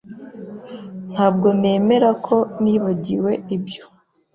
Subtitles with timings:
[1.11, 3.83] Ntabwo nemera ko nibagiwe ibyo.